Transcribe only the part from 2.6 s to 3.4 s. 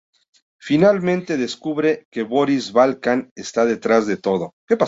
Balkan